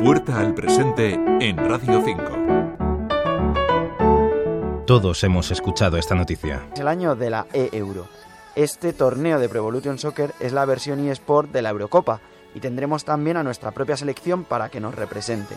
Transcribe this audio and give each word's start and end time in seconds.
Puerta 0.00 0.38
al 0.38 0.54
presente 0.54 1.18
en 1.40 1.56
Radio 1.56 2.00
5. 2.04 4.84
Todos 4.86 5.24
hemos 5.24 5.50
escuchado 5.50 5.96
esta 5.96 6.14
noticia. 6.14 6.68
Es 6.72 6.78
el 6.78 6.86
año 6.86 7.16
de 7.16 7.30
la 7.30 7.48
e-Euro. 7.52 8.06
Este 8.54 8.92
torneo 8.92 9.40
de 9.40 9.48
Pro 9.48 9.58
Evolution 9.58 9.98
Soccer 9.98 10.34
es 10.38 10.52
la 10.52 10.64
versión 10.66 11.04
eSport 11.08 11.50
de 11.50 11.62
la 11.62 11.70
Eurocopa 11.70 12.20
y 12.54 12.60
tendremos 12.60 13.04
también 13.04 13.38
a 13.38 13.42
nuestra 13.42 13.72
propia 13.72 13.96
selección 13.96 14.44
para 14.44 14.68
que 14.68 14.78
nos 14.78 14.94
represente. 14.94 15.56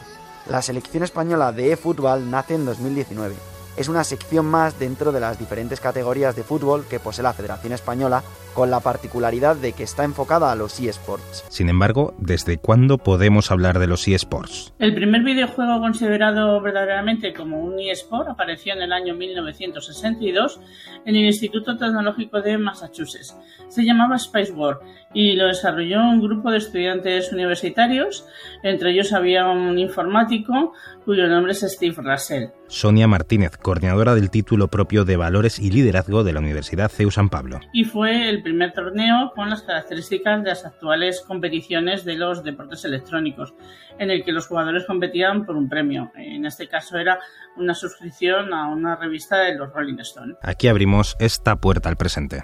La 0.50 0.64
selección 0.64 1.04
española 1.04 1.52
de 1.52 1.74
eFootball 1.74 2.32
nace 2.32 2.56
en 2.56 2.66
2019 2.66 3.36
es 3.78 3.88
una 3.88 4.04
sección 4.04 4.46
más 4.46 4.78
dentro 4.78 5.12
de 5.12 5.20
las 5.20 5.40
diferentes 5.40 5.80
categorías 5.80 6.36
de 6.36 6.44
fútbol 6.44 6.86
que 6.90 7.00
posee 7.00 7.24
la 7.24 7.34
Federación 7.34 7.74
Española, 7.74 8.24
con 8.54 8.72
la 8.72 8.80
particularidad 8.80 9.56
de 9.56 9.74
que 9.74 9.84
está 9.84 10.04
enfocada 10.04 10.52
a 10.52 10.56
los 10.56 10.80
eSports. 10.80 11.46
Sin 11.50 11.70
embargo, 11.70 12.14
¿desde 12.18 12.58
cuándo 12.58 12.98
podemos 12.98 13.52
hablar 13.52 13.80
de 13.80 13.88
los 13.88 14.08
eSports? 14.08 14.74
El 14.80 14.94
primer 14.94 15.24
videojuego 15.24 15.80
considerado 15.80 16.60
verdaderamente 16.62 17.34
como 17.34 17.60
un 17.60 17.80
eSport 17.80 18.30
apareció 18.30 18.74
en 18.74 18.82
el 18.82 18.94
año 18.94 19.16
1962 19.16 20.60
en 21.06 21.16
el 21.16 21.26
Instituto 21.26 21.78
Tecnológico 21.78 22.42
de 22.42 22.58
Massachusetts. 22.58 23.36
Se 23.70 23.84
llamaba 23.84 24.18
Spice 24.18 24.52
War 24.52 24.80
y 25.14 25.34
lo 25.34 25.48
desarrolló 25.48 26.02
un 26.02 26.22
grupo 26.22 26.52
de 26.52 26.58
estudiantes 26.58 27.32
universitarios. 27.32 28.26
Entre 28.64 28.92
ellos 28.92 29.14
había 29.14 29.48
un 29.48 29.78
informático 29.78 30.74
cuyo 31.06 31.28
nombre 31.28 31.54
es 31.54 31.62
Steve 31.62 31.96
Russell. 31.98 32.50
Sonia 32.68 33.08
Martínez, 33.08 33.58
coordinadora 33.58 34.16
del 34.16 34.30
título 34.30 34.70
propio 34.70 35.04
de 35.04 35.18
Valores 35.18 35.60
y 35.60 35.72
Liderazgo 35.72 36.24
de 36.24 36.34
la 36.34 36.40
Universidad 36.40 36.90
CEU 36.90 37.12
San 37.12 37.30
Pablo. 37.30 37.60
Y 37.74 37.84
fue 37.84 38.30
el 38.30 38.41
primer 38.42 38.74
torneo 38.74 39.32
con 39.36 39.50
las 39.50 39.64
características 39.64 40.44
de 40.44 40.50
las 40.50 40.66
actuales 40.66 41.22
competiciones 41.22 42.06
de 42.06 42.16
los 42.16 42.44
deportes 42.44 42.86
electrónicos, 42.86 43.54
en 44.00 44.12
el 44.12 44.24
que 44.24 44.32
los 44.32 44.48
jugadores 44.48 44.86
competían 44.86 45.46
por 45.46 45.56
un 45.56 45.70
premio. 45.70 46.12
En 46.16 46.46
este 46.46 46.68
caso 46.68 46.98
era 46.98 47.20
una 47.58 47.74
suscripción 47.74 48.54
a 48.54 48.68
una 48.68 48.96
revista 48.96 49.38
de 49.38 49.56
los 49.56 49.72
Rolling 49.74 50.00
Stones. 50.00 50.38
Aquí 50.42 50.68
abrimos 50.68 51.16
esta 51.20 51.56
puerta 51.56 51.90
al 51.90 51.98
presente. 51.98 52.44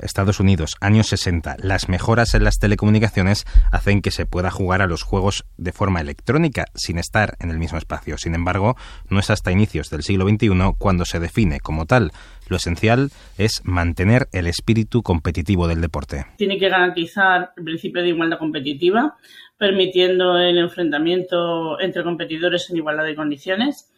Estados 0.00 0.40
Unidos, 0.40 0.76
años 0.80 1.08
60, 1.08 1.56
las 1.62 1.88
mejoras 1.88 2.34
en 2.34 2.44
las 2.44 2.58
telecomunicaciones 2.58 3.44
hacen 3.70 4.02
que 4.02 4.10
se 4.10 4.26
pueda 4.26 4.50
jugar 4.50 4.82
a 4.82 4.86
los 4.86 5.02
juegos 5.02 5.44
de 5.56 5.72
forma 5.72 6.00
electrónica 6.00 6.66
sin 6.74 6.98
estar 6.98 7.36
en 7.40 7.50
el 7.50 7.58
mismo 7.58 7.78
espacio. 7.78 8.18
Sin 8.18 8.34
embargo, 8.34 8.76
no 9.08 9.18
es 9.18 9.30
hasta 9.30 9.52
inicios 9.52 9.90
del 9.90 10.02
siglo 10.02 10.28
XXI 10.28 10.48
cuando 10.78 11.04
se 11.04 11.20
define 11.20 11.60
como 11.60 11.86
tal. 11.86 12.12
Lo 12.48 12.56
esencial 12.56 13.10
es 13.36 13.60
mantener 13.64 14.28
el 14.32 14.46
espíritu 14.46 15.02
competitivo 15.02 15.68
del 15.68 15.80
deporte. 15.80 16.26
Tiene 16.36 16.58
que 16.58 16.68
garantizar 16.68 17.52
el 17.56 17.64
principio 17.64 18.02
de 18.02 18.08
igualdad 18.08 18.38
competitiva, 18.38 19.16
permitiendo 19.58 20.38
el 20.38 20.58
enfrentamiento 20.58 21.80
entre 21.80 22.02
competidores 22.02 22.70
en 22.70 22.76
igualdad 22.76 23.04
de 23.04 23.16
condiciones. 23.16 23.90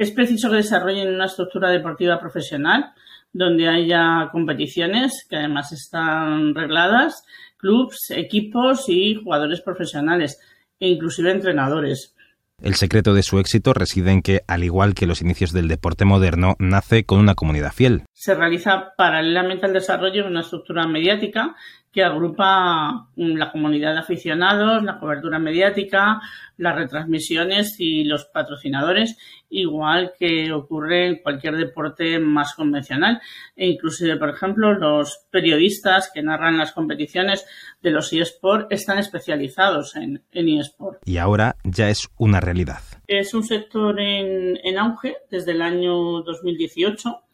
Es 0.00 0.12
preciso 0.12 0.48
que 0.48 0.56
desarrollen 0.56 1.14
una 1.14 1.26
estructura 1.26 1.68
deportiva 1.68 2.18
profesional 2.18 2.94
donde 3.34 3.68
haya 3.68 4.30
competiciones 4.32 5.26
que 5.28 5.36
además 5.36 5.72
están 5.72 6.54
regladas, 6.54 7.22
clubs, 7.58 8.10
equipos 8.10 8.88
y 8.88 9.16
jugadores 9.16 9.60
profesionales 9.60 10.40
e 10.80 10.88
inclusive 10.88 11.30
entrenadores. 11.30 12.16
El 12.62 12.76
secreto 12.76 13.12
de 13.12 13.22
su 13.22 13.38
éxito 13.40 13.74
reside 13.74 14.10
en 14.10 14.22
que, 14.22 14.40
al 14.46 14.64
igual 14.64 14.94
que 14.94 15.06
los 15.06 15.20
inicios 15.20 15.52
del 15.52 15.68
deporte 15.68 16.06
moderno, 16.06 16.56
nace 16.58 17.04
con 17.04 17.18
una 17.18 17.34
comunidad 17.34 17.72
fiel. 17.74 18.04
Se 18.14 18.34
realiza 18.34 18.94
paralelamente 18.96 19.66
al 19.66 19.74
desarrollo 19.74 20.22
de 20.22 20.30
una 20.30 20.40
estructura 20.40 20.86
mediática 20.86 21.56
que 21.92 22.04
agrupa 22.04 23.08
mm, 23.16 23.36
la 23.36 23.50
comunidad 23.50 23.92
de 23.94 24.00
aficionados, 24.00 24.82
la 24.84 24.98
cobertura 24.98 25.38
mediática, 25.38 26.20
las 26.56 26.76
retransmisiones 26.76 27.76
y 27.78 28.04
los 28.04 28.26
patrocinadores, 28.26 29.18
igual 29.48 30.12
que 30.18 30.52
ocurre 30.52 31.06
en 31.06 31.16
cualquier 31.22 31.56
deporte 31.56 32.18
más 32.18 32.54
convencional. 32.54 33.20
E 33.56 33.66
inclusive, 33.66 34.16
por 34.16 34.30
ejemplo, 34.30 34.74
los 34.74 35.26
periodistas 35.30 36.10
que 36.12 36.22
narran 36.22 36.58
las 36.58 36.72
competiciones 36.72 37.46
de 37.82 37.90
los 37.90 38.12
eSports 38.12 38.66
están 38.70 38.98
especializados 38.98 39.96
en, 39.96 40.22
en 40.32 40.48
eSport. 40.48 41.00
Y 41.06 41.16
ahora 41.16 41.56
ya 41.64 41.88
es 41.88 42.08
una 42.18 42.40
realidad. 42.40 42.80
Es 43.10 43.34
un 43.34 43.42
sector 43.42 43.98
en, 43.98 44.56
en 44.62 44.78
auge 44.78 45.16
desde 45.32 45.50
el 45.50 45.62
año 45.62 46.22
2018 46.22 47.24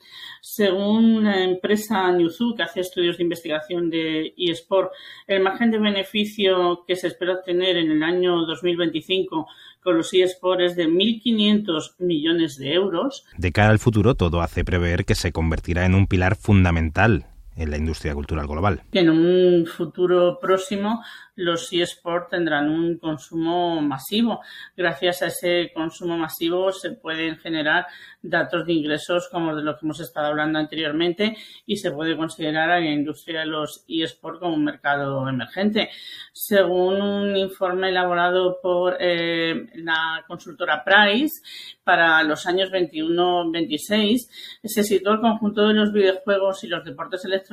según 0.40 1.24
la 1.24 1.42
empresa 1.42 2.10
Newzoo, 2.12 2.54
que 2.54 2.62
hace 2.62 2.80
estudios 2.80 3.16
de 3.16 3.24
investigación 3.24 3.90
de 3.90 4.32
eSport, 4.38 4.92
el 5.26 5.42
margen 5.42 5.72
de 5.72 5.78
beneficio 5.78 6.84
que 6.86 6.94
se 6.94 7.08
espera 7.08 7.34
obtener 7.34 7.76
en 7.76 7.90
el 7.90 8.02
año 8.02 8.46
2025 8.46 9.48
con 9.82 9.96
los 9.96 10.14
eSports 10.14 10.62
es 10.62 10.76
de 10.76 10.86
1.500 10.86 11.96
millones 11.98 12.58
de 12.58 12.74
euros. 12.74 13.24
De 13.36 13.50
cara 13.50 13.70
al 13.70 13.80
futuro, 13.80 14.14
todo 14.14 14.40
hace 14.40 14.64
prever 14.64 15.04
que 15.04 15.16
se 15.16 15.32
convertirá 15.32 15.84
en 15.84 15.96
un 15.96 16.06
pilar 16.06 16.36
fundamental 16.36 17.26
en 17.56 17.70
la 17.70 17.78
industria 17.78 18.14
cultural 18.14 18.46
global. 18.46 18.82
En 18.92 19.10
un 19.10 19.66
futuro 19.66 20.38
próximo, 20.38 21.02
los 21.36 21.72
eSports 21.72 22.30
tendrán 22.30 22.68
un 22.68 22.98
consumo 22.98 23.80
masivo. 23.80 24.40
Gracias 24.76 25.22
a 25.22 25.26
ese 25.26 25.70
consumo 25.74 26.16
masivo 26.16 26.72
se 26.72 26.92
pueden 26.92 27.36
generar 27.36 27.86
datos 28.22 28.66
de 28.66 28.72
ingresos 28.72 29.28
como 29.30 29.54
de 29.54 29.62
lo 29.62 29.74
que 29.74 29.84
hemos 29.84 30.00
estado 30.00 30.28
hablando 30.28 30.58
anteriormente 30.58 31.36
y 31.66 31.76
se 31.76 31.92
puede 31.92 32.16
considerar 32.16 32.70
a 32.70 32.80
la 32.80 32.90
industria 32.90 33.40
de 33.40 33.46
los 33.46 33.84
eSports 33.88 34.40
como 34.40 34.54
un 34.54 34.64
mercado 34.64 35.28
emergente. 35.28 35.90
Según 36.32 37.00
un 37.00 37.36
informe 37.36 37.90
elaborado 37.90 38.58
por 38.62 38.96
eh, 38.98 39.66
la 39.74 40.24
consultora 40.26 40.82
Price, 40.84 41.42
para 41.84 42.22
los 42.22 42.46
años 42.46 42.70
21-26 42.70 44.28
se 44.64 44.82
situó 44.82 45.12
el 45.12 45.20
conjunto 45.20 45.68
de 45.68 45.74
los 45.74 45.92
videojuegos 45.92 46.64
y 46.64 46.68
los 46.68 46.84
deportes 46.84 47.24
electrónicos 47.24 47.45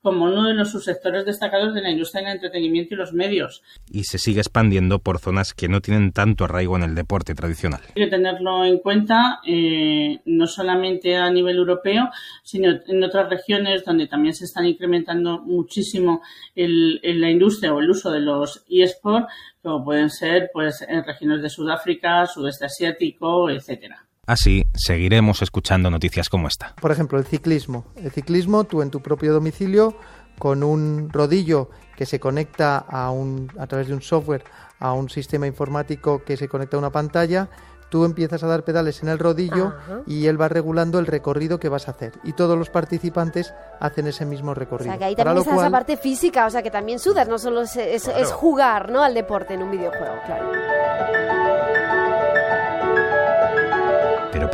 como 0.00 0.26
uno 0.26 0.44
de 0.48 0.54
los 0.54 0.70
subsectores 0.70 1.24
destacados 1.24 1.74
de 1.74 1.82
la 1.82 1.90
industria 1.90 2.22
del 2.22 2.34
entretenimiento 2.34 2.94
y 2.94 2.98
los 2.98 3.12
medios. 3.12 3.62
Y 3.90 4.04
se 4.04 4.18
sigue 4.18 4.40
expandiendo 4.40 4.98
por 4.98 5.18
zonas 5.18 5.54
que 5.54 5.68
no 5.68 5.80
tienen 5.80 6.12
tanto 6.12 6.44
arraigo 6.44 6.76
en 6.76 6.82
el 6.82 6.94
deporte 6.94 7.34
tradicional. 7.34 7.80
Hay 7.94 8.04
que 8.04 8.10
tenerlo 8.10 8.64
en 8.64 8.78
cuenta 8.78 9.40
eh, 9.46 10.20
no 10.26 10.46
solamente 10.46 11.16
a 11.16 11.30
nivel 11.30 11.56
europeo, 11.56 12.10
sino 12.42 12.70
en 12.86 13.04
otras 13.04 13.28
regiones 13.30 13.84
donde 13.84 14.06
también 14.06 14.34
se 14.34 14.44
están 14.44 14.66
incrementando 14.66 15.40
muchísimo 15.40 16.22
el, 16.54 17.00
la 17.02 17.30
industria 17.30 17.72
o 17.72 17.80
el 17.80 17.90
uso 17.90 18.10
de 18.10 18.20
los 18.20 18.64
eSports, 18.68 19.32
como 19.62 19.84
pueden 19.84 20.10
ser 20.10 20.50
pues 20.52 20.84
en 20.86 21.04
regiones 21.04 21.42
de 21.42 21.50
Sudáfrica, 21.50 22.26
sudeste 22.26 22.66
asiático, 22.66 23.48
etcétera. 23.50 24.06
Así 24.32 24.66
seguiremos 24.72 25.42
escuchando 25.42 25.90
noticias 25.90 26.30
como 26.30 26.48
esta. 26.48 26.74
Por 26.80 26.90
ejemplo, 26.90 27.18
el 27.18 27.26
ciclismo. 27.26 27.84
El 27.96 28.10
ciclismo, 28.12 28.64
tú 28.64 28.80
en 28.80 28.90
tu 28.90 29.02
propio 29.02 29.30
domicilio, 29.30 29.94
con 30.38 30.62
un 30.62 31.10
rodillo 31.10 31.68
que 31.98 32.06
se 32.06 32.18
conecta 32.18 32.78
a, 32.78 33.10
un, 33.10 33.52
a 33.58 33.66
través 33.66 33.88
de 33.88 33.94
un 33.94 34.00
software 34.00 34.42
a 34.78 34.94
un 34.94 35.10
sistema 35.10 35.46
informático 35.46 36.24
que 36.24 36.38
se 36.38 36.48
conecta 36.48 36.76
a 36.76 36.78
una 36.78 36.88
pantalla, 36.88 37.50
tú 37.90 38.06
empiezas 38.06 38.42
a 38.42 38.46
dar 38.46 38.64
pedales 38.64 39.02
en 39.02 39.10
el 39.10 39.18
rodillo 39.18 39.74
y 40.06 40.26
él 40.28 40.40
va 40.40 40.48
regulando 40.48 40.98
el 40.98 41.06
recorrido 41.06 41.60
que 41.60 41.68
vas 41.68 41.88
a 41.88 41.90
hacer. 41.90 42.14
Y 42.24 42.32
todos 42.32 42.58
los 42.58 42.70
participantes 42.70 43.52
hacen 43.80 44.06
ese 44.06 44.24
mismo 44.24 44.54
recorrido. 44.54 44.92
O 44.92 44.94
sea, 44.94 44.98
que 44.98 45.04
ahí 45.04 45.14
también 45.14 45.36
está 45.36 45.54
esa 45.56 45.70
parte 45.70 45.98
física, 45.98 46.46
o 46.46 46.50
sea, 46.50 46.62
que 46.62 46.70
también 46.70 46.98
sudas, 46.98 47.28
no 47.28 47.38
solo 47.38 47.60
es, 47.60 47.76
es, 47.76 48.32
jugar 48.32 48.90
¿no? 48.90 49.02
al 49.02 49.12
deporte 49.12 49.52
en 49.52 49.62
un 49.62 49.70
videojuego, 49.70 50.14
claro. 50.24 50.52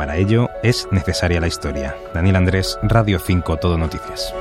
Para 0.09 0.21
ello 0.21 0.49
es 0.63 0.89
necesaria 0.91 1.39
la 1.39 1.49
historia. 1.49 1.95
Daniel 2.15 2.37
Andrés, 2.37 2.79
Radio 2.83 3.19
5, 3.19 3.59
Todo 3.59 3.77
Noticias. 3.77 4.33